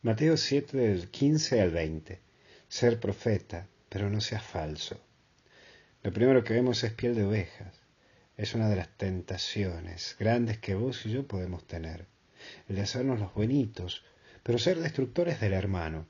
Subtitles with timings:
[0.00, 2.20] Mateo 7 del 15 al 20.
[2.68, 5.00] Ser profeta, pero no seas falso.
[6.04, 7.74] Lo primero que vemos es piel de ovejas.
[8.36, 12.06] Es una de las tentaciones grandes que vos y yo podemos tener.
[12.68, 14.04] El de hacernos los buenitos,
[14.44, 16.06] pero ser destructores del hermano,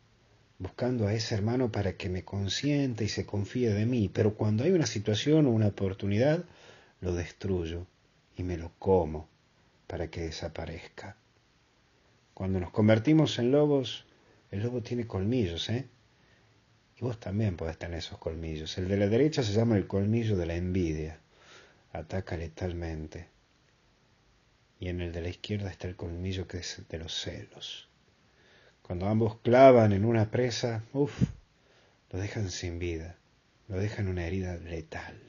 [0.59, 4.65] buscando a ese hermano para que me consienta y se confíe de mí, pero cuando
[4.65, 6.45] hay una situación o una oportunidad,
[7.01, 7.87] lo destruyo
[8.37, 9.31] y me lo como
[9.87, 11.17] para que desaparezca.
[12.39, 14.07] Cuando nos convertimos en lobos,
[14.53, 15.89] el lobo tiene colmillos, ¿eh?
[16.97, 18.79] Y vos también podés tener esos colmillos.
[18.79, 21.19] El de la derecha se llama el colmillo de la envidia.
[21.93, 23.27] Ataca letalmente.
[24.79, 27.89] Y en el de la izquierda está el colmillo que es de los celos.
[28.83, 31.21] Cuando ambos clavan en una presa, uff,
[32.13, 33.17] lo dejan sin vida,
[33.67, 35.21] lo dejan una herida letal.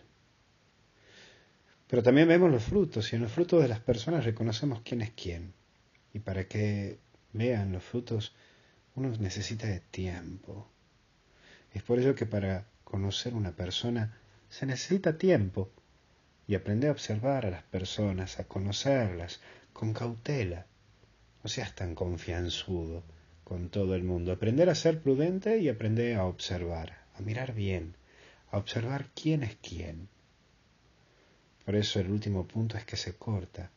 [1.88, 5.09] Pero también vemos los frutos y en los frutos de las personas reconocemos quién es
[5.09, 5.58] quién.
[6.13, 6.99] Y para que
[7.34, 8.34] vean los frutos,
[8.95, 10.67] uno necesita de tiempo.
[11.73, 14.17] Es por ello que para conocer una persona
[14.50, 15.69] se necesita tiempo
[16.47, 19.39] y aprender a observar a las personas, a conocerlas
[19.72, 20.66] con cautela.
[21.44, 23.03] No seas tan confianzudo
[23.44, 24.31] con todo el mundo.
[24.31, 27.95] Aprender a ser prudente y aprender a observar, a mirar bien,
[28.52, 30.09] a observar quién es quién.
[31.66, 33.69] Por eso el último punto es que se corta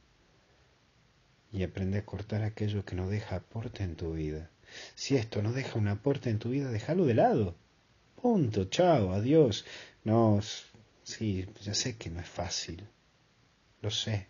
[1.52, 4.50] y aprende a cortar aquello que no deja aporte en tu vida.
[4.94, 7.54] Si esto no deja un aporte en tu vida, déjalo de lado.
[8.20, 9.66] Punto, chao, adiós.
[10.04, 10.40] No,
[11.02, 12.88] sí, ya sé que no es fácil.
[13.82, 14.28] Lo sé.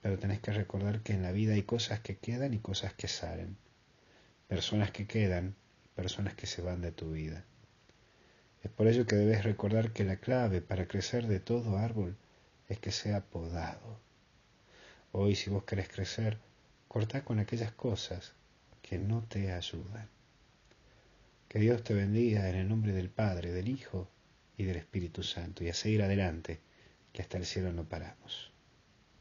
[0.00, 3.08] Pero tenés que recordar que en la vida hay cosas que quedan y cosas que
[3.08, 3.56] salen.
[4.46, 5.56] Personas que quedan,
[5.96, 7.44] personas que se van de tu vida.
[8.62, 12.16] Es por ello que debes recordar que la clave para crecer de todo árbol
[12.68, 14.00] es que sea podado.
[15.12, 16.36] Hoy si vos querés crecer,
[16.86, 18.34] cortá con aquellas cosas
[18.82, 20.08] que no te ayudan.
[21.48, 24.10] Que Dios te bendiga en el nombre del Padre, del Hijo
[24.58, 26.60] y del Espíritu Santo y a seguir adelante,
[27.12, 28.52] que hasta el cielo no paramos.